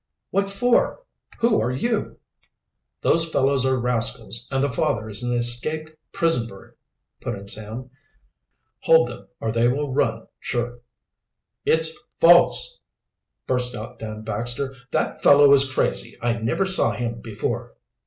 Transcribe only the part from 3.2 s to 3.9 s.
fellows are